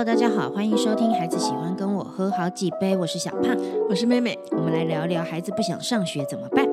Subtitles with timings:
[0.00, 3.54] Hello，大家好，欢迎收听《孩子喜欢跟我喝好几杯》，我是小胖，
[3.86, 4.38] 我是妹妹。
[4.50, 6.66] 我们来聊聊孩子不想上学怎么办。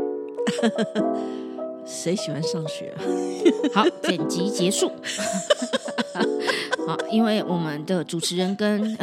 [1.85, 3.03] 谁喜欢上学啊？
[3.75, 4.89] 好，剪辑结束。
[6.87, 8.97] 好，因为我们的主持人跟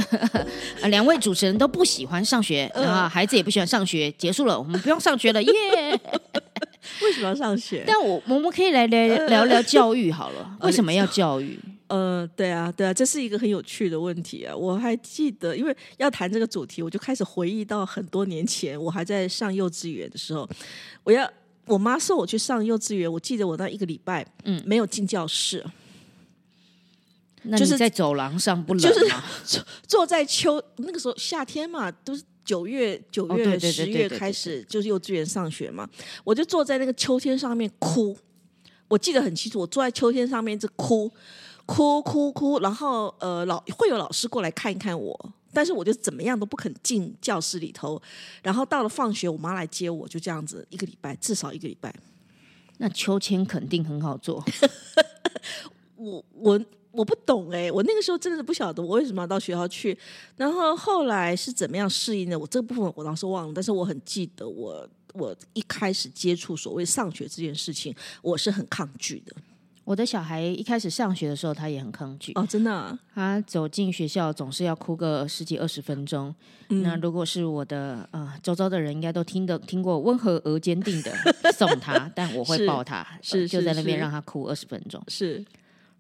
[0.80, 5.52] 呃两位主持人都不喜欢上学，然后孩子也不喜欢上学，结束了，我们不用上学了，耶！
[7.02, 7.84] 为什么要上学？
[7.86, 11.58] 但我我们可以来聊聊聊教育好了，为什么要教育？
[11.94, 14.56] 呃，对啊，对啊，这是一个很有趣的问题啊！
[14.56, 20.48] 我还记得，因为要谈这个主题，我就开始回忆到很多年前，我还在上幼稚园的时候，
[21.04, 21.30] 我要
[21.66, 25.64] 我妈送我去上幼稚园，我记得我那一个礼拜，嗯，没有进教室，
[27.56, 29.22] 就是在走廊上不冷吗？
[29.46, 35.88] 坐坐在秋那个时候夏天嘛，都是九月、九月、十月开始，就是幼稚园上学嘛，
[36.24, 38.16] 我就坐在那个秋千上面哭，
[38.88, 41.08] 我记得很清楚，我坐在秋千上面一直哭。
[41.66, 48.00] 哭哭哭，然后呃老会有老师过来看一看我，但是我就怎么样都不肯进教室里头。
[48.42, 51.94] 然后到了放学，我妈来接我，就这样子一个礼拜，至少一个礼拜。
[52.78, 54.44] 那秋千肯定很好做。
[55.96, 59.96] 我我我不懂哎，我那个时候真的不晓得我为什么要到学校去。
[60.36, 62.38] 然后后来是怎么样适应的？
[62.38, 69.34] 我这部分我倒是忘了，但是我很记得我我一开始接触所谓上学这件事情，我是很抗拒的。
[69.84, 72.98] 我的小孩一开始上学的时候，他也很抗拒哦，真的。
[73.14, 76.34] 他走进学校总是要哭个十几二十分钟。
[76.68, 81.12] 那如果是我的呃周遭的人，应该都听得听过温和而坚定的
[81.52, 85.00] 送他，但我会抱他，是就在那边让他哭二十分钟。
[85.08, 85.44] 是，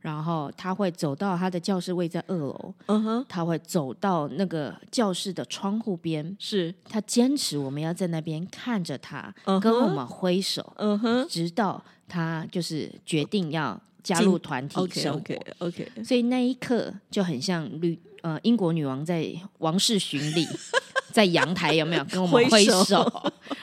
[0.00, 11.84] 然后他会走到他的教室位在二楼，嗯哼，他会走到那个教室的窗户边，是他坚持我们要在那边看着他，跟我们挥手，嗯哼，直到。
[12.08, 20.46] 他就是决定要加入团体生活，OK，所以那一刻就很像女呃英国女王在王室巡礼，
[21.12, 22.04] 在阳台有没有？
[22.04, 23.00] 跟我们挥手？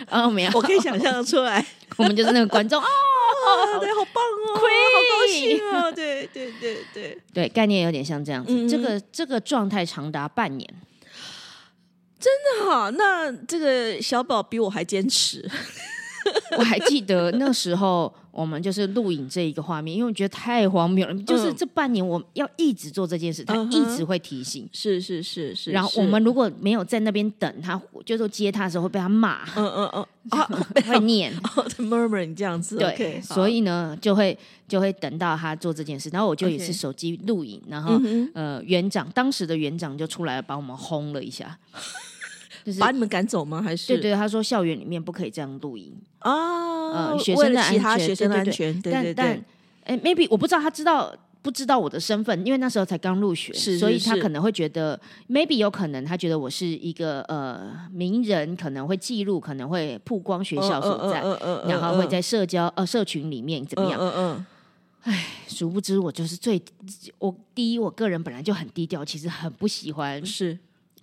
[0.07, 1.65] 啊， 没有，我可以想象出来，
[1.97, 2.87] 我们就是那个观众啊，
[3.79, 7.17] 对，好棒哦，好高兴哦，对对对对。
[7.33, 10.67] 对，概念有点像这样子，这个这个状态长达半年，
[12.19, 15.49] 真的哈，那这个小宝比我还坚持。
[16.57, 21.13] 我还记得那时候，我们就是录影这一个画面，因为我觉得太荒谬了。
[21.23, 24.67] 就是这半年，我要一直做这件事，他一直会提醒。
[24.73, 25.71] 是是是是。
[25.71, 29.43] 然后我们如果没有在那边等他，就是接他的时候会被他骂。
[29.55, 30.47] 嗯嗯嗯，啊，
[30.87, 31.33] 会念，
[31.79, 32.77] murmur 这样子。
[32.77, 37.99] 对，所以呢，就会就会等到他做这件事，然后我就也是手机录影，然后
[38.33, 41.57] 呃，园长当时的园长就出来把我们轰了一下。
[42.79, 43.61] 把你们赶走吗？
[43.61, 43.87] 还是？
[43.87, 45.93] 对对，他说校园里面不可以这样录音。
[46.19, 49.45] 啊，呃，学生的其他学生的安全对，但但
[49.85, 51.11] 哎，maybe 我不知道他知道
[51.41, 61.23] 不知道我的身份，因为那时候才刚入学，所以他可能会觉得 maybe 有可能他觉得我是一个呃名人，可能会记录，可能会曝光学校所在，
[61.67, 63.99] 然后会在社交呃社群里面怎么样？
[63.99, 64.45] 嗯嗯，
[65.01, 66.61] 哎，殊不知我就是最
[67.17, 70.59] 我第一，我个人本来就很低调，其实很不喜欢是。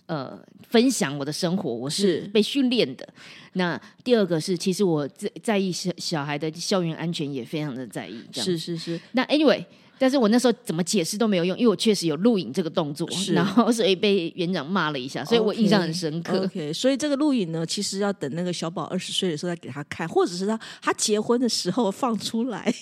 [0.09, 0.39] 呃，
[0.71, 3.07] 分享我的生活，我是被训练的。
[3.53, 8.19] 那第二个是，其实我在在意小小孩的校园安全，也非常的在意。
[8.33, 8.99] 是是是。
[9.13, 9.63] 那 anyway，
[9.99, 16.43] 但是我那时候怎么解释都没有用，因为我确实有录影这个动作，然后所以被园长骂了一下，所以我印象很深刻。
[16.43, 22.73] OK，所以这个录影呢，其实要等那个小宝二十岁的时候再给他看，或者是他他结婚的时候放出来，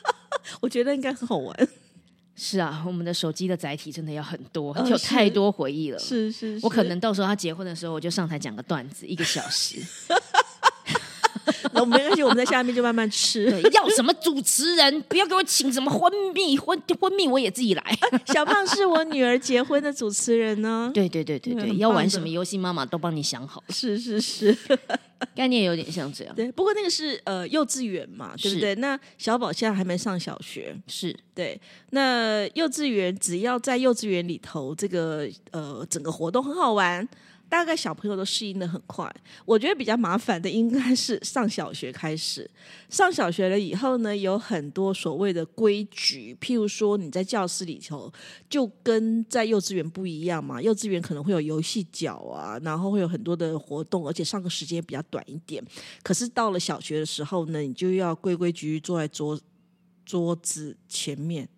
[0.60, 1.68] 我觉得应该很好玩。
[2.36, 5.98] 是啊，我们的手机的载体真的要很多，有太多回忆了。
[5.98, 9.78] 是是，我可能到时候他结婚的时候，我就上台讲个段子，一个小时。
[11.72, 13.44] 那没关系，我们在下面就慢慢吃。
[13.72, 15.00] 要什么主持人？
[15.02, 17.98] 不要给我请什么婚蜜婚婚蜜，我也自己来。
[18.26, 20.90] 小胖是我女儿结婚的主持人呢。
[20.92, 23.62] 对对对对对，要玩什么游戏，妈妈都帮你想好。
[23.68, 24.56] 是是是，
[25.34, 26.34] 概念有点像这样。
[26.34, 28.74] 对，不过那个是呃幼稚园嘛，对不对？
[28.76, 31.60] 那小宝现在还没上小学，是对。
[31.90, 37.06] 那幼稚园只要在幼稚园里头，这个呃整个活动很好玩。
[37.48, 39.10] 大概小朋友都适应的很快，
[39.44, 42.50] 我觉得比较麻烦的应该是上小学开始。
[42.90, 48.12] 上小学了以后呢，有很多所谓的规矩，譬如说你在教室里头
[48.50, 50.60] 就跟在幼稚园不一样嘛。
[50.60, 55.64] 幼稚园可能会有游戏角啊，然后会有很多的活动，而且上课时间比较短一点。
[56.02, 59.38] 可是到了小学的时候呢，你就要规规矩矩坐在桌
[60.04, 61.48] 桌子前面。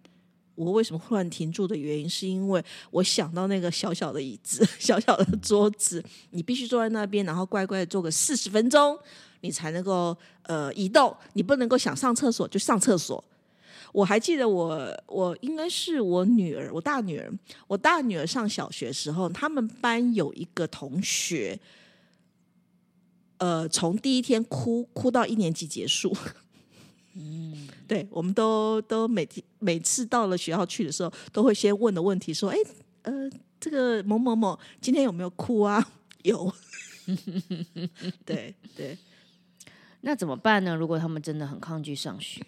[0.58, 8.98] 我为什么忽然停住的原因，是因为我想到那个小小的椅子、 小小的桌子，你必须坐在那边，然后乖乖的坐个四十分钟，
[9.42, 11.16] 你才能够呃移动。
[11.34, 13.22] 你不能够想上厕所就上厕所。
[13.92, 17.32] 我还记得我我应该是我女儿，我大女儿，
[17.66, 21.58] 我大女儿上小学时候，他们班有一个同学，
[23.38, 26.14] 呃，从第一天哭哭到一年级结束。
[27.20, 32.56] 嗯，对，我们都都每天每次到了学校去的时候，都会先问的问题说：“哎，
[33.02, 33.28] 呃，
[33.58, 35.84] 这个某某某今天有没有哭啊？”
[36.22, 36.52] 有。
[38.24, 38.96] 对对，
[40.02, 40.76] 那怎么办呢？
[40.76, 42.40] 如果他们真的很抗拒上学？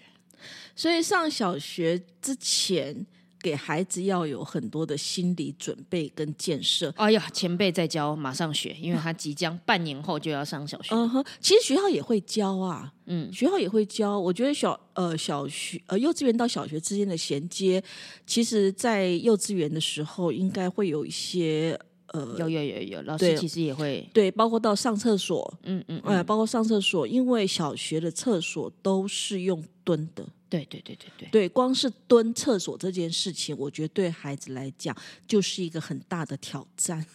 [0.77, 3.07] 所以上小学之前，
[3.41, 6.93] 给孩子要有很多的心理准备跟建设。
[6.97, 10.95] 哎呀，前辈在教，马上学，因为他即将半年后就要上小学。
[10.95, 14.19] 嗯哼，其实学校也会教啊，嗯，学校也会教。
[14.19, 17.83] 我觉得小呃小学呃幼稚园到小学之间的衔接，
[18.27, 21.79] 其实在幼稚园的时候应该会有一些。
[22.13, 34.95] 呃，有有有有，老师其实也会对，包括到上厕所，嗯嗯，哎，包括上厕所，因为小学的厕所都是用蹲的，对对对对对，对，光是蹲厕所这件事情，我觉得对孩子来讲
[35.27, 37.07] 就是一个很大的挑战，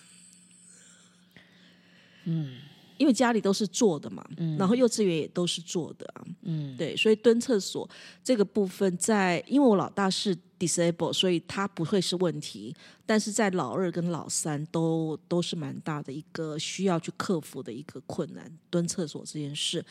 [2.23, 2.61] 嗯。
[2.97, 4.57] 因为家里都是做的嘛，嗯。
[4.57, 7.89] 然后幼稚园也都是做的啊，嗯，对，所以蹲厕所
[8.23, 12.73] 这个部分，在因为我老大是 disable，所以他不会是问题，
[13.05, 19.85] 但是在老二跟老三都都是蛮大的一个需要去克服的一个困难，蹲厕所这件事。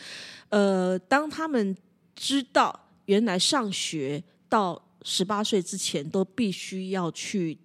[0.49, 1.77] 呃，当他们
[2.17, 7.59] 知道原来上学到十八岁之前都必须要去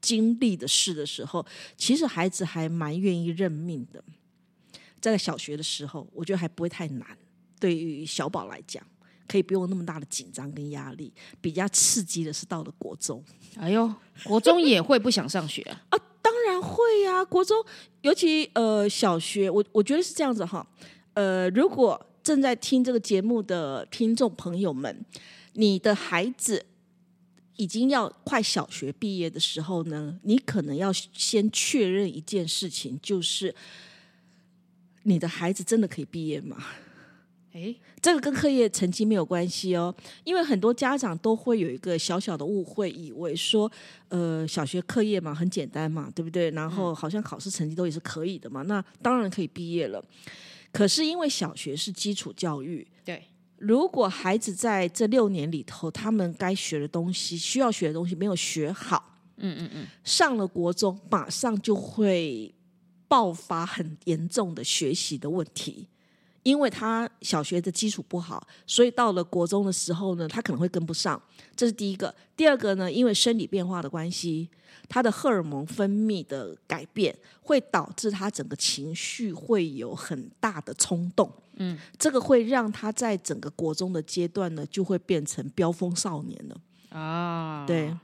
[0.00, 1.44] 经历的事的时候，
[1.76, 4.02] 其实孩子还蛮愿意认命的。
[5.00, 7.06] 在小学的时候，我觉得还不会太难。
[7.60, 8.82] 对于小宝来讲，
[9.26, 11.12] 可以不用那么大的紧张跟压力。
[11.40, 13.22] 比较刺激的是到了国中，
[13.56, 13.92] 哎呦，
[14.24, 15.98] 国中也会不想上学啊？
[16.24, 17.22] 当然会呀！
[17.22, 17.62] 国中，
[18.00, 20.66] 尤其呃小学，我我觉得是这样子哈。
[21.12, 25.04] 呃，如果正在听这个节目的听众朋友们，
[25.52, 26.66] 你的孩子
[27.54, 33.54] 已经要快小学毕业的时候呢，你可能要先确认一件事情，就是。
[35.06, 36.56] 你的孩子真的可以毕业吗？
[37.52, 39.94] 诶，这个跟课业成绩没有关系哦，
[40.24, 43.70] 因为很多家长都会有一个小小的误会，以为说，
[44.08, 46.50] 呃，小学课业嘛很简单嘛，对不对？
[46.52, 50.02] 然后好像考试成绩都也是可以的嘛，那当然可以毕业了。
[50.74, 53.22] 可是因为小学是基础教育，对，
[53.56, 62.52] 如果孩子在这六年里头，他们该学的东西、需要学的东西没有学好，嗯嗯嗯，上了国中马上就会。
[63.06, 65.86] 爆发很严重的学习的问题，
[66.44, 71.20] 因为他小学的基础不好，所以到了国中的时候呢，他可能会跟不上。
[71.56, 72.14] 这是第一个。
[72.36, 74.48] 第二个呢，因为生理变化的关系，
[74.88, 81.28] 他的荷尔蒙分泌的改变会导致他整个情绪会有很大的冲动。
[81.56, 86.56] 嗯，这个会让他在整个国中的阶段呢，就会变成飙风少年了。
[86.90, 87.96] 啊，对，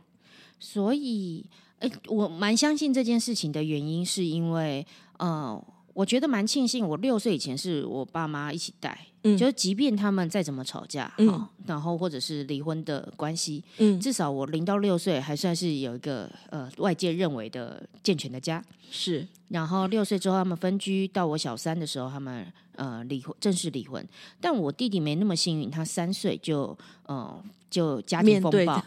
[0.59, 1.47] 所以。
[1.81, 4.87] 哎，我蛮相信这件事情的原因，是因为，
[5.17, 5.59] 呃，
[5.95, 19.27] 我觉得蛮庆幸，我六岁以前是我爸妈一起带，嗯，就是即便他们再怎么吵架，嗯，然后或者是离婚的关系，嗯，至少我零到六岁还算是有一个呃外界认为的健全的家，是。
[19.49, 22.47] 然后六岁之后他们分居，到我小三的时候他们
[22.77, 24.07] 呃离婚，正式离婚。
[24.41, 28.85] 但我弟弟没那么幸运，他三岁就呃就家庭风暴。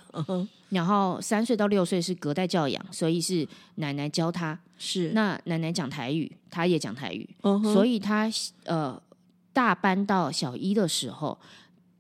[0.70, 4.58] 然后三岁到六岁是隔代教养，所以是奶奶教他。
[4.80, 7.30] 是那奶奶讲台语，他也讲台语。
[7.64, 8.30] 所以他
[8.64, 9.00] 呃
[9.54, 11.40] 大班到小一的时候，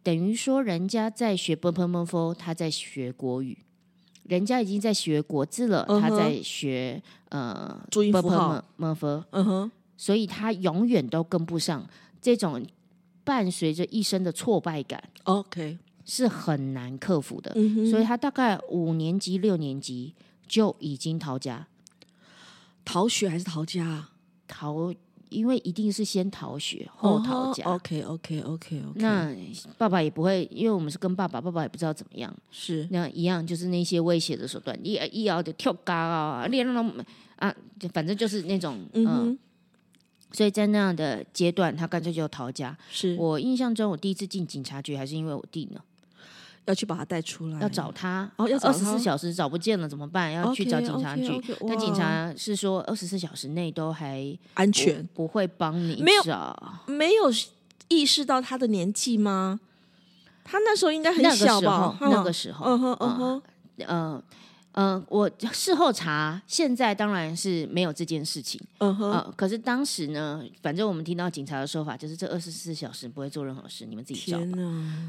[0.02, 3.56] 等于说人家在学 b p m f，他在学国语；
[4.24, 9.24] 人家已经在学国字了，他在学呃注音符号 m f。
[9.32, 11.88] 嗯哼，所以他永远都跟不上
[12.22, 12.66] 这种
[13.24, 15.02] 伴随着一生的挫败感。
[15.24, 15.78] OK。
[16.06, 17.54] 是很难克服的，
[17.90, 20.14] 所以他大概五年级、六年级
[20.46, 21.66] 就已经逃家，
[22.84, 24.10] 逃学还是逃家？
[24.46, 24.94] 逃，
[25.34, 27.64] 因为一定是先逃学后逃家。
[27.66, 28.84] OK，OK，OK，OK。
[28.96, 29.36] 那
[29.78, 32.34] 爸爸也不会，因为我们是跟爸爸，爸爸也不知道怎么样。
[32.52, 36.94] 是那一样，就是那些威胁的手段，一一摇就跳高啊，练那种
[37.38, 37.54] 啊，
[37.92, 39.38] 反正就是那种嗯。
[40.32, 42.76] 所以在那样的阶段，他干脆就逃家。
[42.90, 45.80] 是我印象中，我第一次进警察局还是因为我弟呢。
[46.66, 50.32] 要去把他带出来，要找他，哦，要二十四小时找不见了怎么办？
[50.32, 56.80] 要去找警察局，但警察是说二十四小时内都还安全，不会帮你找。
[56.86, 57.32] 没有
[57.90, 59.60] 意识到他的年纪吗？
[60.46, 61.98] 他那时候应该很小吧？
[62.02, 64.24] 那个时候，嗯哼，嗯哼，
[64.74, 68.60] 嗯，我事后查，现在当然是没有这件事情。
[68.80, 74.58] 嗯哼，呃，可是当时呢，反正我们听到警察的说法，就是这二十四小时不会做任何事，你们自己找吧。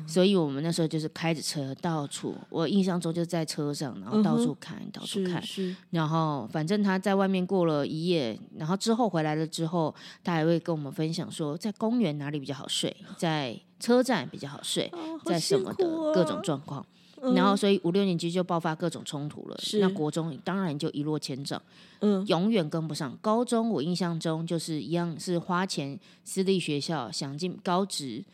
[0.06, 5.42] 所以我们那时候就是开着车到处，我印象中就在车上，然后到处看，到处看。
[5.42, 14.92] 是是，然后反正他在外面过了一夜，然后之后回来了之后，他还会跟我们分享说，在公园哪里比较好睡，在车站比较好睡，
[15.24, 16.84] 在什么的各种哦状况。
[17.24, 19.56] 嗯然后，所以五六年级就爆发各种冲突了。
[19.58, 21.60] 是那国中当然就一落千丈，
[22.00, 23.16] 嗯永远跟不上。
[23.22, 28.24] 高中我印象中就是一样是花钱私立学校，想尽高职，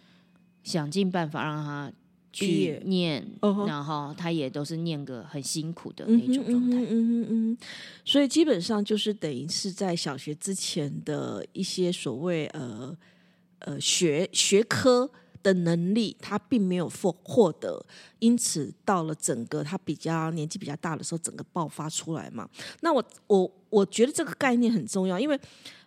[0.64, 1.92] 想尽办法让他
[2.32, 3.26] 去念，
[3.66, 6.76] 然后他也都是念个很辛苦的嗯那种状态。
[6.78, 7.66] 哼嗯哼嗯哼嗯哼，
[8.04, 12.96] 所以基本上就是等于是在小学之前的一些所谓呃
[13.60, 15.10] 呃学学科
[15.42, 17.84] 的能力，他并没有获获得，
[18.18, 22.48] 因此到了整个他比较年纪比较大的时候，整个爆发出来嘛。
[22.80, 25.38] 那我我我觉得这个概念很重要，因为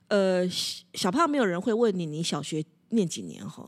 [0.07, 3.67] 呃小小胖没有人会问你你小学念几年哈，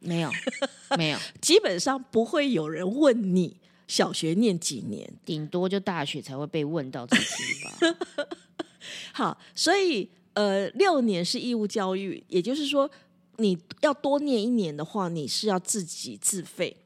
[0.00, 0.30] 没有，
[0.96, 5.12] 没有，基本上不会有人问你小学念几年。
[5.24, 7.24] 顶多就大学才会被问到这题
[7.64, 8.26] 吧。
[9.12, 12.90] 好，所以呃，六年是义务教育，也就是说，
[13.40, 16.76] 你要多念一年的话，你是要自己自费。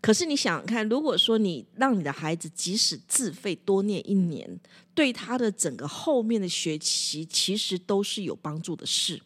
[0.00, 4.58] 可是你想想看，如果说你让你的孩子即使自费多念一年，
[4.94, 9.20] 对他的整个后面的学习其实都是有帮助的事。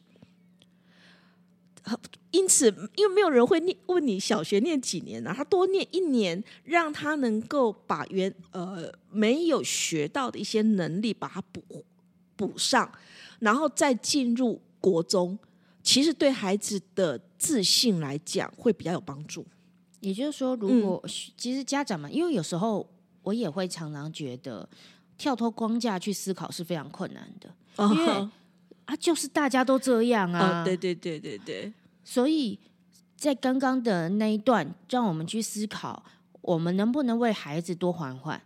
[2.31, 11.85] 因此，因为没有人会念问你小学念几年啊，他多念一年，让他能够把原呃没有学到的一些能力把它补
[12.37, 12.91] 补上，
[13.41, 15.39] 然后再进入国中，
[15.83, 19.47] 其实对孩子的自信来讲会比较有帮助。
[20.01, 21.05] 也就是说，如嗯果、
[21.37, 22.89] 其实家长们，因为有时候
[23.23, 24.69] 我也会常常觉得
[25.17, 27.55] 跳脱框架去思考是非常困难的。
[27.79, 28.31] 因为哦
[28.85, 31.73] 啊，就是大家都这样啊，哦，对对对对对，
[32.03, 32.59] 所以
[33.17, 36.05] 在刚刚的那一段，让我们去思考，
[36.41, 38.43] 我们能不能为孩子多缓缓，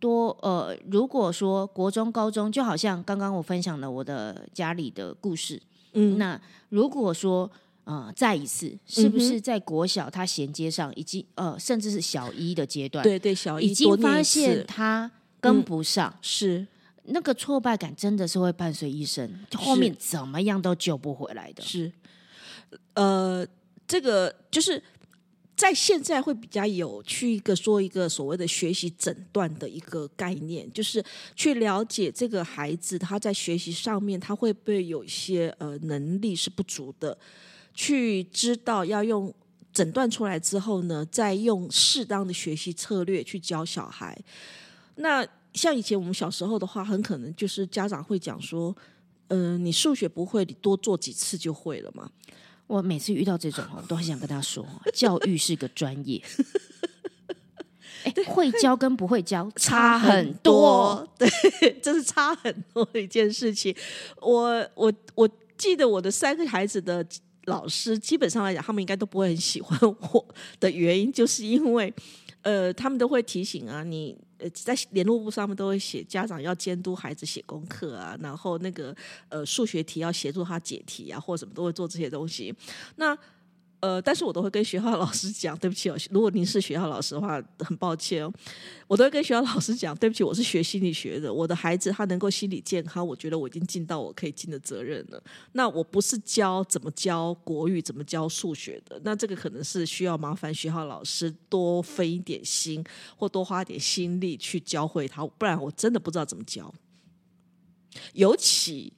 [0.00, 5.60] 多呃，如果说国中、高中，就好像刚刚我分享了我的家里的故事，
[5.92, 7.50] 嗯，那如果说
[7.84, 15.10] 呃再一次，是不嗯是在国小他衔接上，已经呃，甚至是小一的阶段，对对，小已一已经发现他
[15.40, 16.66] 跟不上，是
[17.04, 21.62] 那个挫败感真的是会伴随一生，后面怎么样都救不回来的。
[21.62, 21.90] 是，
[22.94, 23.46] 呃，
[23.86, 24.82] 这个就是
[25.58, 37.18] 在现在会比较有去一个说一个所谓的学习诊断的一个概念，就是去了解这个孩子他在学习上面他会不会有一些呃能力是不足的，
[37.74, 39.34] 去知道要用。
[39.70, 44.18] 诊断出来之后呢，再用适当的学习策略去教小孩。
[44.96, 45.24] 那
[45.54, 48.74] 像以前我们小时候的话，很可能就是家长会讲说，
[49.28, 52.10] 嗯、你数学不会，你多做几次就会了嘛。
[52.68, 56.22] 我每次遇到这种，我 都很想跟他说，教育是个专业。
[58.04, 61.28] 哎，会教跟不会教 差很多。，对，
[61.82, 63.74] 这是差很多的一件事情。
[64.20, 67.04] 我我我记得我的三个孩子的
[67.46, 70.26] 老师，基本上来讲，他们应该都不会很喜欢我
[70.60, 71.92] 的原因，就是因为
[72.48, 78.96] 呃，他们都会提醒啊，你呃在联络簿上面都会写家长要监督孩子写功课啊，然后那个
[79.28, 82.54] 呃数学题要协助他解题啊，或者什么都会做这些东西。
[82.96, 83.14] 那
[83.80, 88.32] 呃，但是我都会跟学校老师讲，对不起哦，如果您是学校老师的话，很抱歉哦，
[88.88, 95.22] 我都会跟学校老师讲，对不起，我是学心理学的，我的孩子他能够心理健康，我觉得我已经尽到我可以尽的责任了。
[95.52, 102.84] 那我不是教怎么教国语，怎么教数学的，那这个可能是需要麻烦学校老师多分一点心，
[103.16, 106.74] 或多花点心力去教会他，不然我真的不知道怎么教。
[108.12, 108.92] 尤其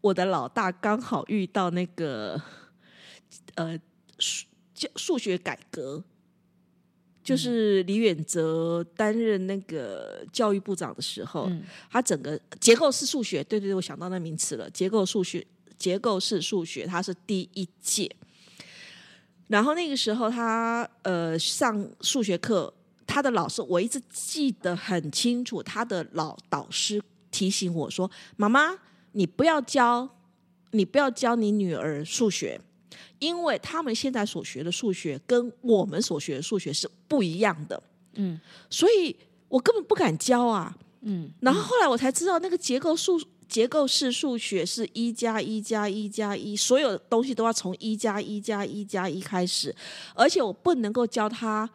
[0.00, 2.40] 我的老大刚好遇到那个
[3.54, 3.78] 呃
[4.18, 6.02] 数教数学改革，
[7.22, 15.46] 就是李远哲担任那个教育部长的时候，嗯他整个结构式数学，对对对，我想到那名词了，结构数学，
[15.78, 18.10] 结构式数学，它是第一届。
[19.48, 22.72] 然后那个时候他呃上数学课，
[23.06, 28.76] 他的老师我一直记得很清楚，他的老导师提醒我说：“妈妈，
[29.12, 30.08] 你不要教，
[30.70, 32.58] 你不要教你女儿数学，
[33.24, 37.82] 因为他们现在所学的数学跟我们所学的数学是不一样的。”
[38.16, 38.38] 嗯
[38.70, 39.16] 所以
[39.48, 40.76] 我根本不敢教啊。
[41.06, 49.74] 嗯，然后后来我才知道，那个结构数结构式数学是一加一加一加一，所有东西都要从一加一加一加一开始，
[50.14, 51.68] 而且我不能够教他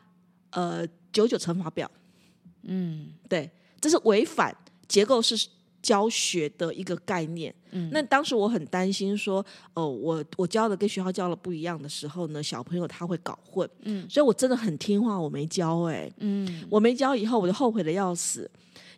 [0.50, 1.90] 呃九九乘法表。
[2.64, 4.56] 嗯，对，这是违反
[4.88, 5.36] 结构式
[5.82, 7.54] 教学的一个概念。
[7.72, 13.70] 嗯，那当时我很担心说，哦，我我教的跟学校教的不一样的时候呢，小朋友他会搞混。
[13.82, 15.84] 嗯，所以我真的很听话，我没教。
[15.84, 18.50] 哎，嗯，我没教以后，我就后悔的要死，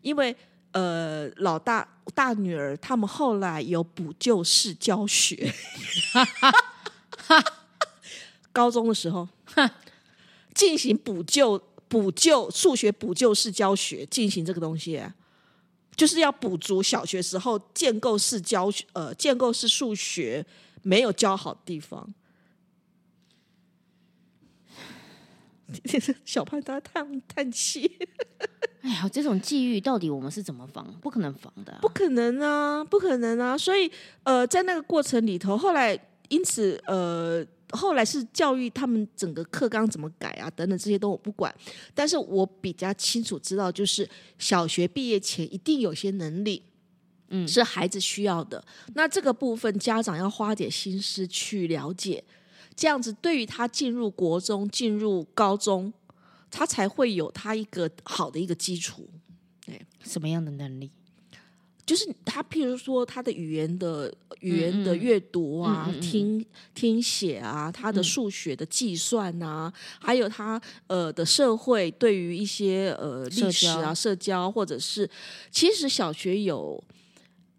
[0.01, 0.35] 因为
[0.71, 5.51] 呃，老大大女儿他们后来有补救式教学。
[8.53, 9.27] 高中的时候，
[10.55, 15.01] 进行补救、补救数学补救式教学，进行这个东西，
[15.95, 20.45] 就是要补足小学时候建构式教学，呃，建构式数学
[20.81, 22.13] 没有教好的地方。
[26.25, 27.89] 小潘他叹叹气，
[28.81, 30.85] 哎呀，这种际遇到底我们是怎么防？
[31.01, 33.57] 不可能防的，不可能啊，不可能啊！
[33.57, 33.89] 所以，
[34.23, 35.97] 呃，在那个过程里头，后来
[36.29, 37.45] 因此，呃。
[37.71, 41.53] 后来是教育他们整个课纲怎么改啊，等等这些都我不管，
[41.93, 46.63] 但是我比较清楚知道，就是小学毕业前一定有些能力，
[47.29, 48.63] 嗯，是孩子需要的。
[48.93, 52.23] 那这个部分家长要花点心思去了解，
[52.75, 55.93] 这样子对于他进入国中、进入高中，
[56.49, 59.09] 他才会有他一个好的一个基础。
[59.65, 60.91] 对，什么样的能力？
[61.91, 75.09] 就是他，譬如说他的语言的语言的阅读啊，听听写啊，他的数学的计算啊，还有他呃的社会对于一些呃历史啊、社交，或者是
[75.51, 76.81] 其实小学有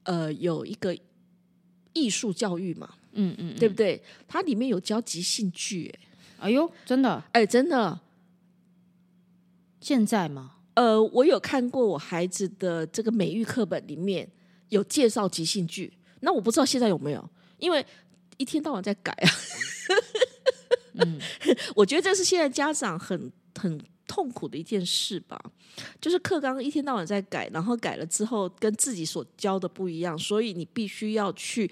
[0.05, 0.97] 呃有一个
[1.93, 4.03] 艺术教育嘛，嗯嗯，对不对？
[4.27, 5.95] 它里面有教即兴剧，
[6.39, 8.01] 哎呦，真的，哎，真的，
[9.79, 10.53] 现在吗？
[10.75, 14.29] 呃，我有看过我孩子的这个美育课本里面
[14.71, 17.85] 有介绍即兴剧，那我不知道现在有没有，因为
[18.39, 19.29] 一天到晚在改啊。
[20.95, 21.21] 嗯，
[21.77, 25.39] 我觉得这是现在家长很很痛苦的一件事吧，
[26.01, 31.71] 就是课纲一天到晚在改，然后改了之后跟自己所教的不一样，所以你必须要去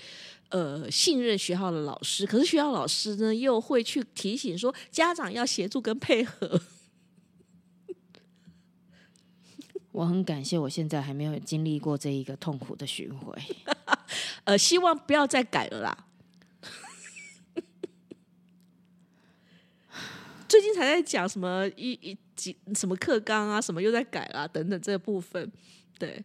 [0.48, 6.60] 呃信任学校的老师，可是学校老师呢又会去提醒说家长要协助跟配合。
[9.92, 13.36] 我很感谢，我现在还没有经历过这一个痛苦的巡回。
[14.44, 16.06] 呃，希望不要再改了啦。
[20.48, 25.50] 最近才在讲什么一一几什么课纲啊，什么又在改啦，等等这部分。
[25.98, 26.24] 对，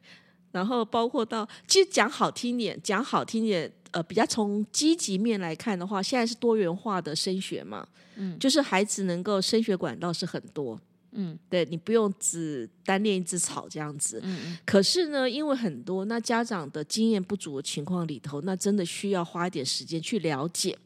[0.51, 10.79] 然后包括到其实讲好听点，讲好听点，呃，比较从积极面来看的话，现在是多元化的升学嘛，嗯，就是孩子能够升学管道是很多。
[11.15, 14.19] 嗯，对你不用只单练一只草这样子。
[14.23, 14.57] 嗯嗯。
[14.65, 20.77] 可是呢，因为很多那家长的经验不足的情况里头，那真的需要花一点时间去了解。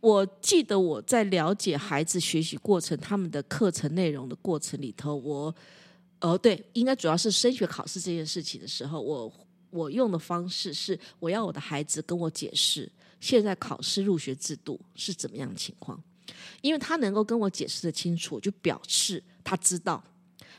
[0.00, 5.54] 我记得我在了解孩子学习过程、他们的课程内容的过程里头，我，
[6.20, 9.32] 哦，对，应该主要是升学考试这件事情的时候，我
[9.70, 12.86] 我用的方式是，我要我的孩子跟我解释
[13.18, 15.98] 现在考试入学制度是怎么样的情况，
[16.60, 19.22] 因为他能够跟我解释的清楚，就表示。
[19.44, 20.02] 他知道，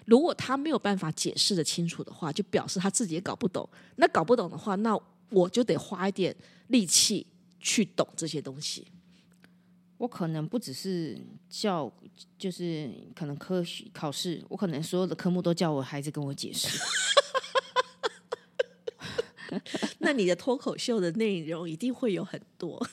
[0.06, 3.67] 如果他没有办法解释的清楚的话，就表示他自己也搞不懂。
[3.95, 4.98] 那搞不懂的话，那
[5.32, 6.34] 我就得花一点
[6.67, 7.26] 力气
[7.60, 8.86] 去懂这些东西。
[9.98, 11.17] 我可能不只是
[11.50, 11.91] 教，
[12.38, 16.78] 就是可能科学考试，我可能所有的科目都叫我孩子跟我解释。
[20.00, 22.86] 那你的脱口秀的内容一定会有很多。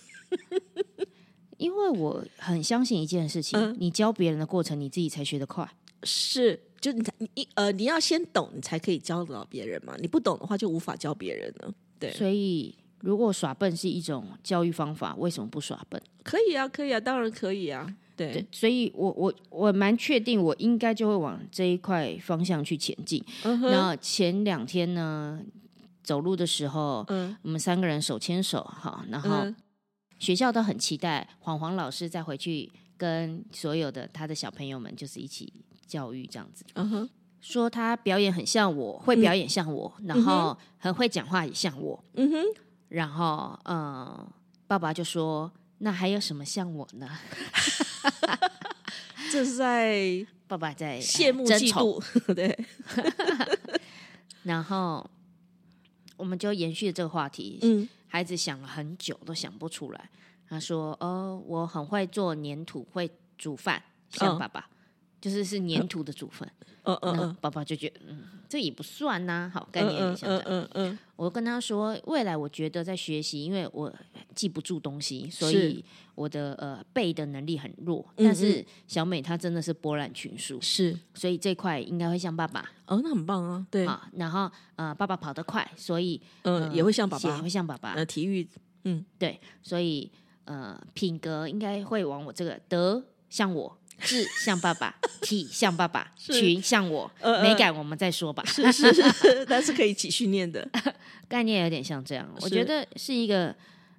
[1.58, 5.68] 因为我很相信一件事情，你教别人的过程，你自己才学得快。
[6.04, 7.02] 是，就你
[7.34, 9.94] 你呃，你要先懂，你才可以教得到别人嘛。
[9.98, 11.72] 你不懂的话，就无法教别人了。
[11.98, 16.00] 对，所以如果耍笨是一种教育方法，为什么不耍笨？
[16.22, 17.86] 可以啊，可以啊，当然可以啊。
[18.16, 23.24] 对，所以我我我蛮确定，我应该就会往这一块方向去前进。
[23.42, 25.40] 那前两天呢，
[26.02, 29.52] 走路的时候，嗯，我们三个人手牵手，哈，然后。
[30.18, 32.70] 学校都很期待黄黄老师再回去
[33.02, 35.52] 跟所有的他的小朋友们，就是一起
[35.88, 36.64] 教育这样子。
[36.74, 37.10] 嗯哼，
[37.40, 42.04] 说他表演很像我，会表演像我，然后很会讲话也像我。
[42.14, 42.44] 嗯哼，
[42.90, 44.24] 然后嗯，
[44.68, 45.50] 爸爸就说
[45.82, 47.08] ：“那还有什么像我呢？”
[49.32, 52.00] 这是在 爸爸在羡慕嫉妒，
[52.32, 52.56] 对。
[54.44, 55.04] 然后
[56.16, 57.58] 我们就延续这个话题。
[57.62, 57.88] 嗯。
[58.06, 60.08] 孩子想了很久都想不出来。
[60.52, 64.68] 他说：“哦，我很会做粘土，会煮饭，像爸爸。”
[65.20, 66.52] 就是是粘土的煮饭。
[66.84, 70.42] 嗯嗯那爸爸就觉得，嗯，这也不算呐、好，概念也像这样。
[70.46, 73.94] 嗯嗯我跟他说，未来我觉得在学习，因为我
[74.34, 75.84] 记不住东西，所以
[76.16, 78.04] 我的呃背的能力很弱。
[78.16, 84.10] 嗯但是小美她真的是波澜群书，是所以这块应该会像爸爸哦，那很棒啊，对，啊。
[84.14, 87.92] 然后呃，爸爸跑得快，所以嗯，呃也会像爸爸也爸会像爸爸。
[87.92, 88.44] 呃体育，
[88.82, 90.10] 嗯对，所以
[90.44, 93.78] 呃，品格应该会往我这个德像我。
[94.04, 97.08] 智像爸爸，体 像爸爸，群像我，
[97.40, 98.42] 美感我们再说吧。
[98.44, 100.68] 是是是，但 是可以一起训练的，
[101.28, 103.54] 概念有点像这样，我觉得是一个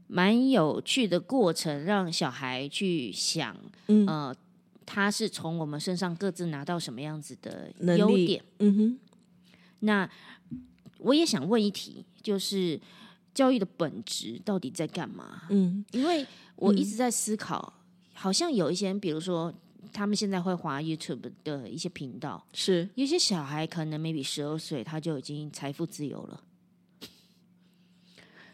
[0.08, 3.56] 蛮有趣的过程，让小孩去想，
[3.88, 4.36] 嗯呃，
[4.86, 8.44] 他是从我们身上各自拿到什么样子的优点。
[8.60, 9.00] 嗯哼，
[9.80, 10.10] 那
[10.98, 12.78] 我也想问一题，就是
[13.34, 15.44] 教育的本质到底在干嘛？
[15.50, 17.74] 嗯因为我一直在思考，
[18.14, 19.54] 好像有一些人，比如说
[19.92, 26.42] 他们现在会划 YouTube 的一些频道，是有些小孩可能 maybe 十二岁他就已经财富自由了。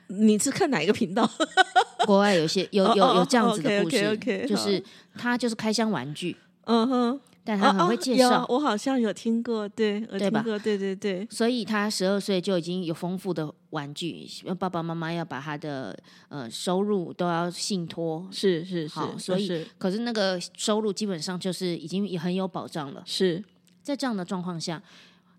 [0.08, 1.30] 你是看哪一个频道？
[2.08, 4.84] 国外有些有有有这样子的故事就是
[5.16, 14.28] 他就是开箱玩具，嗯哼，但他很会介哦哦绍，我好像有听过，对，我听过，对对对，所以他十二岁就已经有丰富的玩具，
[14.60, 15.98] 爸爸妈妈要把他的
[16.28, 19.68] 呃收入都要信托，是是是好，所以是。
[19.78, 23.02] 可是那个收入基本上就是已经也很有保障了。
[23.06, 23.44] 是。
[23.82, 24.80] 在这样的状况下，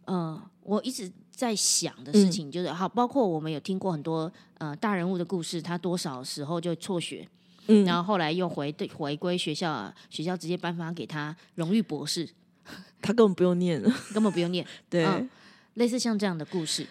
[0.06, 7.28] 呃，我一直在想的事嗯情就是，好，包括我们有听过很多呃大人物的故事，他多少时候就辍学，
[7.70, 12.28] 嗯然后后来又回对回归学校啊，学校直接颁发给他荣誉博士，
[13.00, 15.28] 他根本不用念了，根本不用念， 对，嗯
[15.74, 16.86] 类似像这样的故事，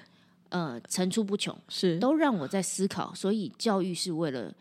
[0.49, 3.13] 呃，层出不穷，是都让我在思考。
[3.13, 4.53] 所以教育是为了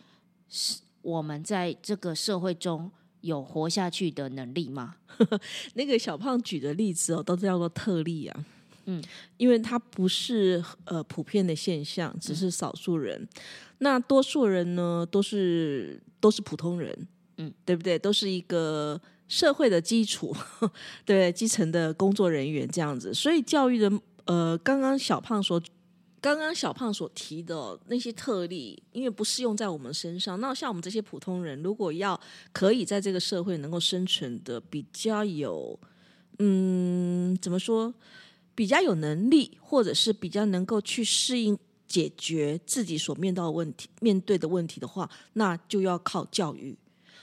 [0.48, 4.96] 是我们在这个社会中有活下去的能力吗？
[5.74, 8.44] 那个小胖举的例子哦，都叫做特例啊。
[8.90, 9.02] 嗯，
[9.36, 13.28] 因为它不是呃普遍的现象，只是少数人。
[13.80, 17.98] 那多数人呢，都是都是普通人，嗯，对不对？
[17.98, 18.98] 都是一个
[19.28, 20.34] 社会的基础，
[21.04, 23.12] 对基层的工作人员这样子。
[23.12, 23.92] 所以教育的
[24.24, 25.62] 呃，刚刚小胖所
[26.20, 30.40] 刚刚小胖所提的哦、那些特例，因为不适用在我们身上。
[30.40, 32.18] 那像我们这些普通人，如果要
[32.52, 35.78] 可以在这个社会能够生存的比较有，
[36.38, 37.92] 嗯，怎么说？
[38.58, 46.76] 比较有能力，或者是比较能够去适应、解决自己所面到的问题、面对的问题的话，那就要靠教育。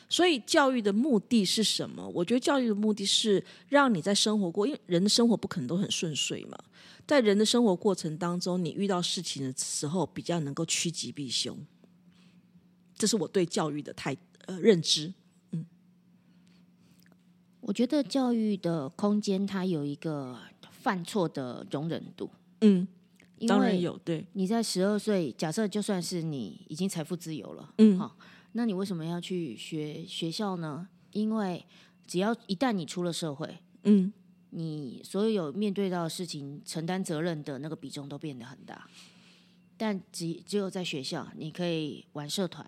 [0.07, 2.07] 所以，教育的目的是什么？
[2.07, 6.57] 我觉得教育的目的是让你在生活过，因为人的生活不可能都很顺遂嘛。
[7.05, 11.57] 在人的生活过程当中，你遇到事情的时候，比较能够趋吉避凶。
[12.95, 15.13] 这是我对教育的态呃认知。
[15.51, 15.65] 嗯
[17.59, 20.37] 我觉得教育的空间它有一个
[20.85, 22.29] 犯错的容忍度，
[22.61, 22.87] 嗯，
[23.39, 28.15] 因为当然有，对，你在十二岁，假设就算是你已经财富自由了，嗯好，
[28.51, 30.87] 那你为什么要去学学校呢？
[31.09, 31.65] 因为
[32.05, 34.13] 只要一旦你出了社会，嗯，
[34.51, 38.87] 你所有面对到的事情，承担责任的那个比重都变得很大。
[39.75, 42.63] 但只只有在学校，你可以玩社团，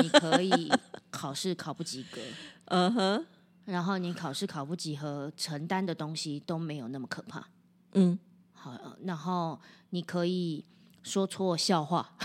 [0.00, 0.72] 你可以
[1.10, 2.22] 考试考不及格，
[2.64, 3.26] 嗯哼，
[3.64, 7.46] 然后你考试考不及格，承担的东西都没有那么可怕。
[7.94, 8.18] 嗯，
[8.52, 10.64] 好，呃然后你可以
[11.02, 12.16] 说错笑话，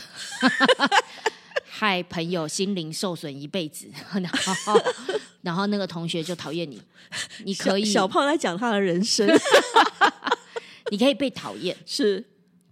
[1.65, 3.88] 害朋友心灵受损一辈子，
[4.21, 4.82] 然后
[5.41, 6.82] 然后那个同学就讨厌你，
[7.43, 9.28] 你可以小小胖在讲他的人生，
[10.91, 12.26] 你可以被讨厌，是。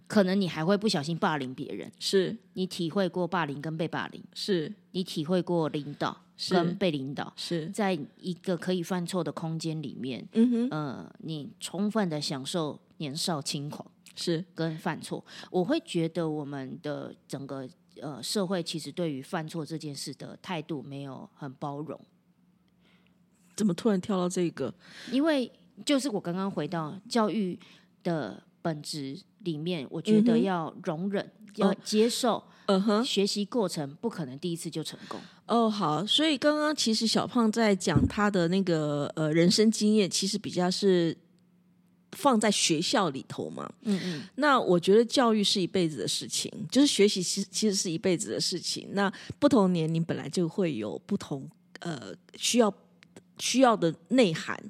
[0.08, 1.90] 可能你还会不小心霸凌别人。
[1.98, 2.36] 是。
[2.52, 4.72] 你体会过霸凌跟被霸凌，是。
[4.92, 14.44] 你体会过领导是跟被领导，是，在一个可以犯错的空间里面，嗯哼，呃，你充分的享受年少轻狂是。
[14.54, 15.24] 跟犯错。
[15.50, 17.68] 我会觉得我们的整个
[18.00, 21.98] 呃社会其实对于犯错这件事的态度没有很包容，
[23.54, 24.74] 怎么突然跳到这个？
[25.10, 25.50] 因为
[25.84, 27.58] 就是我刚刚回到教育
[28.02, 32.42] 的本质里面，我觉得要容忍，要接受。
[32.66, 35.20] 嗯哼，学习过程不可能第一次就成功。
[35.46, 41.16] 哦，好，所以刚刚其实小胖在讲他的那个呃人生经验，其实比较是
[42.10, 43.72] 放在学校里头嘛。
[43.82, 48.88] 嗯嗯，那我觉得教育是一辈子的事情，就是学习其实其实是一辈子的事情。
[48.94, 51.48] 那不同年龄本来就会有不同
[51.78, 52.74] 呃需要
[53.38, 54.60] 需要的内涵，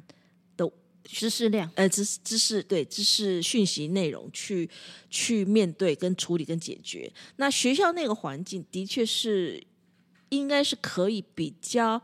[1.06, 1.70] 知识量。
[1.74, 4.68] 呃知识知识对知识讯息内容去
[5.08, 7.10] 去面对跟处理跟解决。
[7.36, 9.62] 那学校那个环境的确是
[10.28, 12.02] 应该是可以比较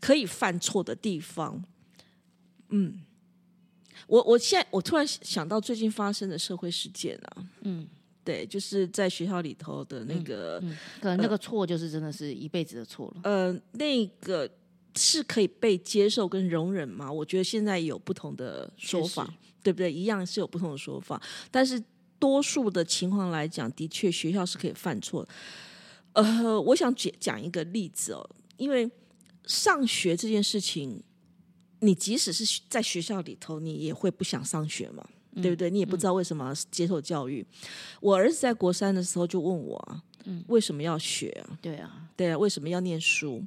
[0.00, 1.62] 可以犯错的地方。
[2.70, 3.00] 嗯，
[4.06, 7.88] 我我现在我突然想到最近发生的社会事件啊，嗯，
[8.22, 10.60] 对，就是在学校里头的那个，
[11.00, 13.20] 可能那个错就是真的是一辈子的错了。
[13.24, 14.50] 呃，那个
[14.98, 17.10] 是可以被接受跟容忍吗？
[17.10, 19.32] 我觉得现在有不同的说法，
[19.62, 19.92] 对不对？
[19.92, 21.80] 一样是有不同的说法，但是
[22.18, 25.26] 多数的情况来讲，的确学校是可以犯错。
[26.14, 28.90] 呃，我想讲讲一个例子哦，因为
[29.46, 31.02] 上学这件事情。
[31.80, 35.70] 你即使是在学校里头，你也会不想上学嘛，对不对？
[35.70, 37.46] 你也不知道为什么接受教育。
[38.00, 40.02] 我儿子在国三的时候就问我啊，
[40.48, 41.56] 为什么要学啊？
[41.62, 43.44] 对啊，对啊，为什么要念书？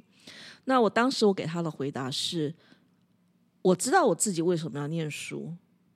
[0.64, 2.54] 那我当时我给他的回答是：
[3.62, 5.52] 我知道我自己为什么要念书，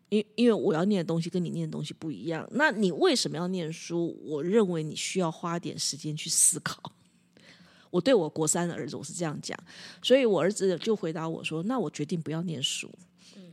[0.08, 2.48] 因因为我要念的东西跟你念的东西不一样。
[2.52, 4.18] 那你为什么要念书？
[4.24, 6.92] 我认为你需要花点时间去思考。
[7.90, 9.58] 我对我国三的儿子我是这样讲，
[10.02, 12.90] 所以我儿子就回答我说：“那我决定不要念书。”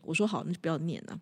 [0.01, 1.19] 我说：“好，那就不要念了。”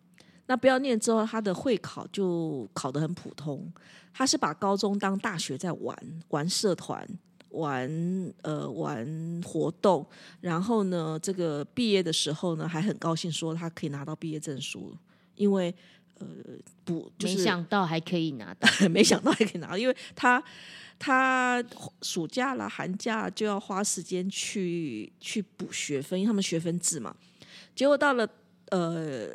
[0.47, 3.71] 那不要念之后，他的会考就考得很普通。
[4.11, 5.95] 他是把高中当大学在玩，
[6.29, 7.07] 玩社团，
[7.51, 10.05] 玩呃玩活动，
[10.39, 14.95] 然后呢，这个毕业的时候呢，还很高兴说他可以拿到毕业证书，
[15.35, 15.73] 因为
[16.19, 16.27] 呃
[16.83, 20.43] 不，没想到还可以拿到， 没想到还可以拿到，因为他。
[21.03, 21.63] 他
[22.03, 27.15] 暑假了、寒假就要花时间去去补学分，因为他们学分制嘛。
[27.75, 28.29] 结果到了
[28.69, 29.27] 呃，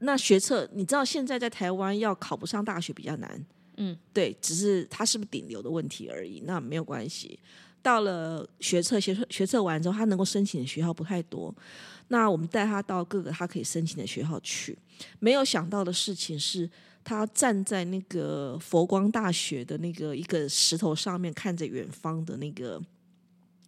[0.00, 3.46] 那学测，你知道现在在台湾要考不上大学比较难，
[3.78, 7.38] 嗯，对，只是他是不是顶流的问题而已，那没有关系。
[7.84, 11.54] 到了学测，学测学测完之后，他能够申请的学校不太多，
[12.08, 14.76] 那我们带他到各个他可以申请的学校去。
[15.20, 16.68] 没有想到的事情是。
[17.06, 22.80] 他站在那个佛光大学的那个一个石头上面，看着远方的那个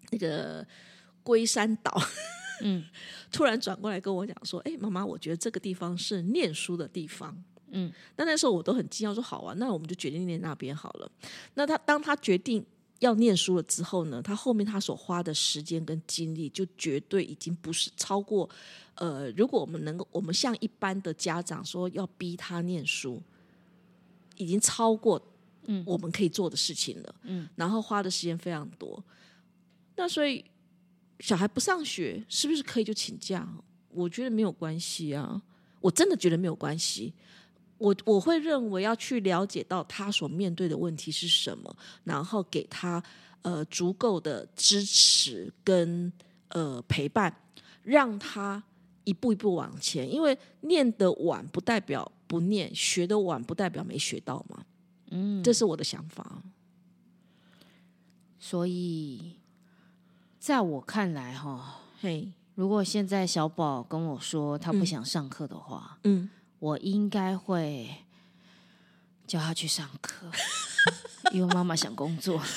[0.09, 0.67] 那个
[1.23, 1.93] 龟山岛，
[2.63, 2.83] 嗯，
[3.31, 7.37] 突然转过来跟我讲说：“哎，妈妈，我觉得这个地方是念书的地方。”
[7.73, 11.13] 嗯，那那时候我都很惊讶，说：“好啊，那我们就决定念那边好了。”
[11.53, 12.65] 那他当他决定
[13.01, 18.49] 要念书了之后呢，他后面他所花的时间跟精力，就绝对已经不是超过。
[18.95, 23.23] 呃，如果我们能够，我们像一般的家长说要逼他念书，
[24.37, 25.21] 已经超过
[25.65, 29.03] 嗯我们可以做的事情了，嗯，然后花的时间非常多。
[29.97, 30.43] 那所以
[31.21, 33.47] 小孩不上学，是不是可以就请假？
[33.91, 35.43] 我觉得没有关系啊，
[35.81, 37.13] 我真的觉得没有关系。
[37.79, 43.03] 我我会认为要去了解到他所面对的问题是什么，然后给他
[43.43, 46.13] 呃足够的支持跟
[46.49, 47.35] 呃陪伴，
[47.83, 48.63] 让他。
[49.09, 54.65] 一步一步往前，因为念得晚不代表不念，学得晚不代表没学到嘛。
[55.13, 56.43] 嗯，这是我的想法。
[58.41, 59.37] 所以，
[60.41, 67.89] 在我看来，哈，嘿，如果现在小宝跟我说他不想上课的话，嗯，我应该会
[69.27, 70.31] 叫他去上课，
[71.33, 72.41] 因为妈妈想工作。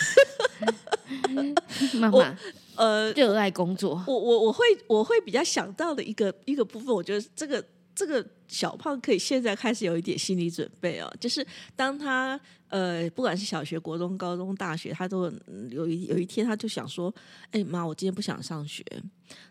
[1.95, 2.37] 妈妈。
[2.75, 7.61] 呃，热爱工作，我我我会我会比较想到的一个一个部分，我觉得这个
[7.93, 15.29] 这个小胖可以现在开始有一点心理准备哦，就是当他呃不管是小学、国中、高中、大学，他都
[15.71, 17.13] 有一有一天他就想说，
[17.51, 18.81] 哎妈，我今天不想上学。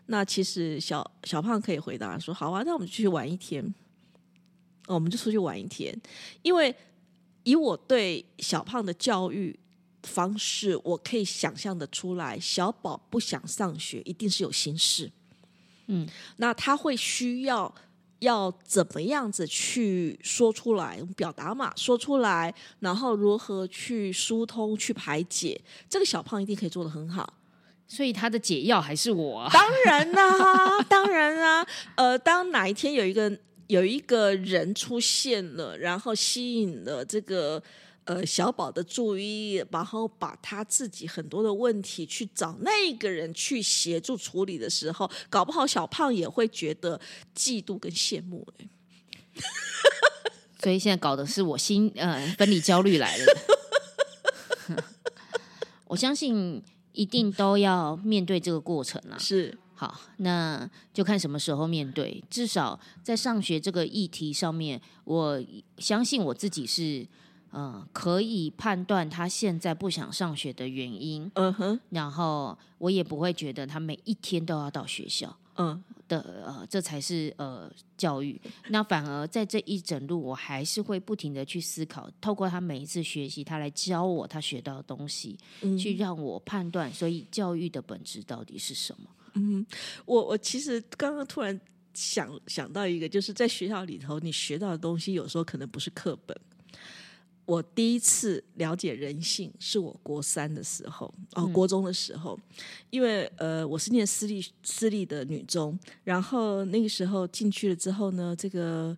[0.07, 3.63] 那其实小小胖可以回答说，好啊，那我们继续玩一天，
[4.95, 5.95] 我们就出去玩一天，
[6.41, 6.75] 因为
[7.43, 9.59] 以我对小胖的教育。
[10.03, 15.11] 方式我可以想象的出来，小宝不想上学，一定是有心事。
[15.87, 17.75] 嗯，那他会需要
[18.19, 27.33] 要怎么样子去说出来，表达嘛，说出来，然后如何去疏通、去排解，这个小胖一定可以做的很好。
[27.85, 31.67] 所以他的解药还是我，当然啦，当然啦。
[31.95, 33.37] 呃，当哪一天有一个
[33.69, 37.63] 有一个人出现了，然后吸引了这个。
[38.05, 46.99] 呃，小宝的注意，然后把他自己很多的问题去找那个人去协助处理的时候，搞不好小胖也会觉得
[47.35, 48.67] 嫉妒跟羡慕哎。
[50.59, 53.25] 所以现在搞的是我心呃分离焦虑来了。
[55.85, 59.19] 我相信一定都要面对这个过程啊。
[59.19, 62.21] 是好，那就看什么时候面对。
[62.29, 65.41] 至少在上学这个议题上面，我
[65.77, 67.07] 相信我自己是。
[67.51, 71.31] 呃，可以判断他现在不想上学的原因。
[71.33, 75.35] 嗯哼，然后我也不会觉得他每一天都要到学校。
[75.55, 78.39] 嗯的呃，这才是呃教育。
[78.67, 85.35] 那反而在这一整路，我还是会不停的去思考，透过他每一次学习，他来教我他学到的东西，
[85.75, 86.93] 去让我判断。
[86.93, 89.09] 所以教育的本质到底是什么？
[89.39, 89.65] 嗯，
[90.05, 91.57] 我我其实刚刚突然
[91.93, 96.37] 想想到一个，就是在学校里头，你学到的东西有时候可能不是课本。
[97.45, 102.39] 我第一次了解人性是我国三的时候，哦，国中的时候，
[102.91, 108.95] 因为呃，我是念私立私立的女中，然后那个时候进去了之后呢，这个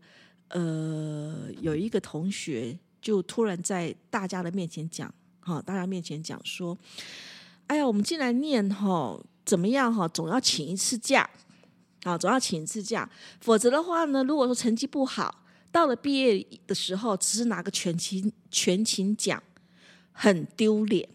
[0.50, 6.78] 呃，有一个同学就突然在大家的面前讲，哈，大家面前讲说，
[7.68, 11.30] 哎呀，我们进来念哈，怎么样哈，总要请一次假，
[12.04, 15.40] 啊，总要请一次假，否则的话呢，如果说成绩不好。
[15.74, 19.42] 到了毕业的时候，只是拿个全勤全勤奖，
[20.12, 21.08] 很丢脸。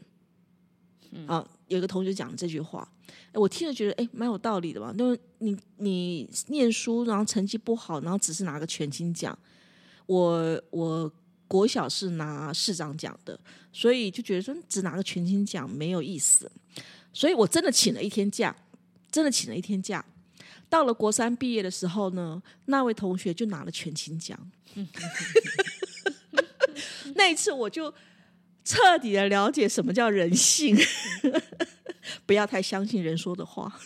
[1.26, 2.90] 啊，有个同学讲这句话，
[3.34, 4.94] 我听了觉得哎，蛮有道理的嘛。
[4.98, 9.38] 因为你你念书，然后成绩不好，然后只是拿个全勤奖。
[10.06, 11.12] 我我
[11.46, 13.38] 国小是拿市长奖的，
[13.74, 16.50] 所以就觉得说只拿个全勤奖没有意思。
[17.16, 18.54] 所以我真的请了一天假，
[19.10, 20.04] 真的请了一天假。
[20.68, 24.38] 到了国三毕业的时候呢，那位同学就拿了全勤奖。
[27.14, 27.90] 那一次我就
[28.62, 30.76] 彻底的了解什么叫人性，
[32.26, 33.80] 不要太相信人说的话，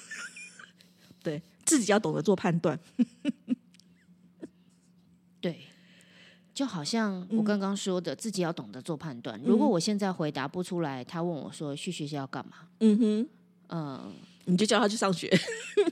[1.22, 2.80] 对自己要懂得做判断。
[5.40, 5.68] 对，
[6.61, 9.40] 就好像我刚刚说的，自己要懂得做判断。
[9.42, 12.53] 如果我现在回答不出来，他问我说去学校要干嘛？
[12.81, 13.29] 嗯哼，
[13.70, 14.12] 嗯，
[14.44, 15.35] 你就叫他去上学。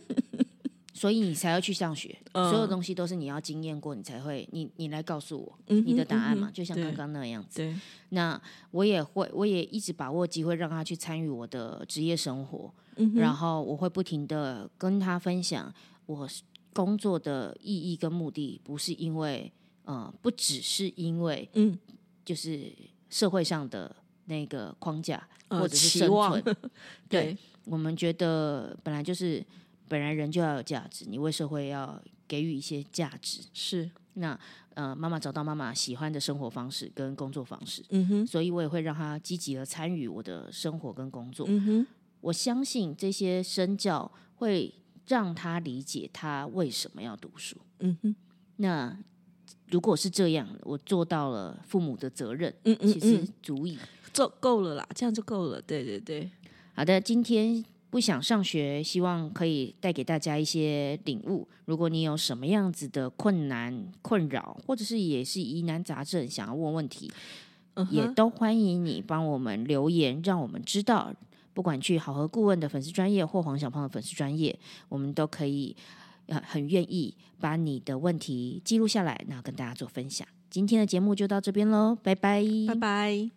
[0.92, 7.74] 所以你才要去上学，所有东西都是你要经验过，你才会，你你来告诉我你的答案嘛，就像刚刚那样子。
[8.10, 8.38] 那
[8.70, 12.70] 我也会，我也一直把握机会让他去参与我的职业生活，
[13.14, 15.72] 然后我会不停的跟他分享
[16.04, 16.28] 我
[16.74, 19.50] 工作的意义跟目的，不是因为，
[19.88, 21.78] 呃，不只是因为，嗯，
[22.24, 22.72] 就是
[23.10, 23.94] 社会上的
[24.26, 26.56] 那个框架或者是生存，
[27.08, 29.44] 对我们觉得本来就是。
[29.90, 33.40] 本来人就要有价值，你为社会要给予一些价值。
[33.54, 34.38] 是，那
[34.74, 41.46] 呃，妈妈找到妈妈喜欢的生活方式跟工作方式，嗯哼，所以我也会让她积极的参与我的生活跟工作。
[41.48, 41.86] 嗯哼，
[42.20, 44.74] 我相信这些身教会
[45.06, 47.56] 让他理解他为什么要读书。
[47.78, 48.14] 嗯哼，
[48.56, 48.94] 那
[49.70, 53.78] 如果是这样，我做到了父母的责任，嗯嗯，其实足以
[54.12, 55.60] 做够了啦，这样就够了。
[55.62, 56.30] 对对对，
[56.74, 57.64] 好的，今天。
[57.90, 61.48] 不想上学，希望可以带给大家一些领悟。
[61.64, 67.10] 如果你有什么样子的困难、困扰，或者是也是疑难杂症，想要问问题，
[67.90, 71.10] 也都欢迎你帮我们留言，让我们知道。
[71.54, 74.56] 不管去好和顾问的粉丝专业或黄小胖的粉丝专业，
[74.90, 75.74] 我们都可以
[76.28, 80.26] 呃很愿意把你的问题记录下来，然后跟大家做分享。
[80.48, 83.30] 今天的节目就到这边喽，拜拜，拜拜。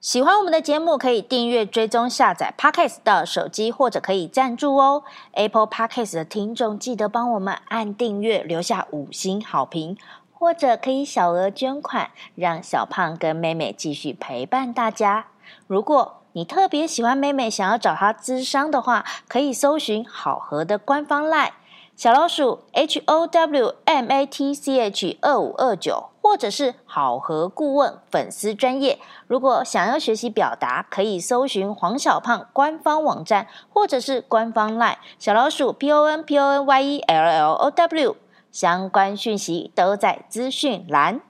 [0.00, 5.02] 喜欢我们的节目，可以订阅、追踪、下载 Podcast 的手机，或者可以赞助哦。
[5.32, 9.98] Apple Podcast 的听众记得帮我们按订阅，留下五星好评，
[10.32, 15.26] 或者可以小额捐款，让小胖跟妹妹继续陪伴大家。
[15.66, 21.50] 如果你特别喜欢妹妹，想要找她咨商的话，可以搜寻好合的官方 LINE
[21.96, 26.10] 小老鼠 H O W M A T C H 二五二九。
[26.20, 38.16] 或者是好和顾问粉丝专业，如果想要学习表达，可以搜寻黄小胖官方网站，或者是官方 LINE 小老鼠 P O N P O N Y E L L O W，
[38.52, 41.22] 相关讯息都在资讯栏。